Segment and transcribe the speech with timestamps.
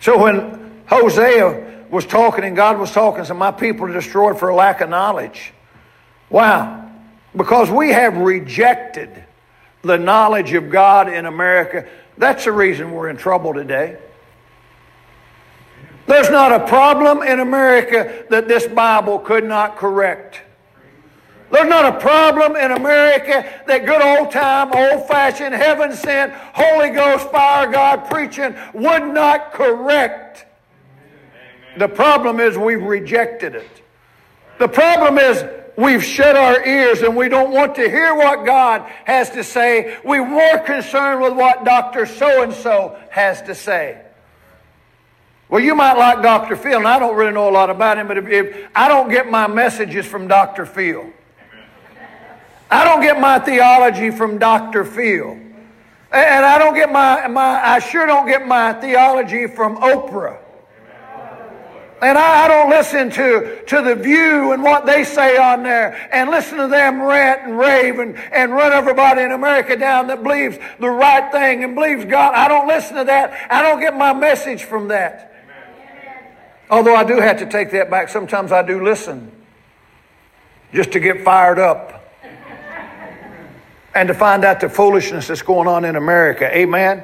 [0.00, 4.52] So when Hosea was talking and God was talking, so my people are destroyed for
[4.52, 5.52] lack of knowledge.
[6.30, 6.90] Wow.
[7.34, 9.24] Because we have rejected
[9.82, 11.88] the knowledge of God in America.
[12.18, 13.98] That's the reason we're in trouble today.
[16.06, 20.40] There's not a problem in America that this Bible could not correct.
[21.50, 26.90] There's not a problem in America that good old time, old fashioned, heaven sent, Holy
[26.90, 30.46] Ghost, fire God preaching would not correct.
[31.78, 33.82] The problem is we've rejected it.
[34.58, 35.44] The problem is
[35.76, 39.98] we've shut our ears and we don't want to hear what God has to say.
[40.04, 42.06] We're more concerned with what Dr.
[42.06, 44.02] So and so has to say.
[45.48, 46.56] Well, you might like Dr.
[46.56, 49.08] Phil, and I don't really know a lot about him, but if, if I don't
[49.08, 50.66] get my messages from Dr.
[50.66, 51.12] Phil,
[52.70, 54.84] I don't get my theology from Dr.
[54.84, 55.38] Phil.
[56.12, 60.38] And I don't get my, my I sure don't get my theology from Oprah.
[62.02, 66.08] And I, I, don't listen to, to the view and what they say on there
[66.12, 70.22] and listen to them rant and rave and, and run everybody in America down that
[70.22, 72.34] believes the right thing and believes God.
[72.34, 73.50] I don't listen to that.
[73.50, 75.32] I don't get my message from that.
[76.68, 78.10] Although I do have to take that back.
[78.10, 79.32] Sometimes I do listen
[80.74, 81.95] just to get fired up
[83.96, 86.54] and to find out the foolishness that's going on in America.
[86.54, 87.02] Amen.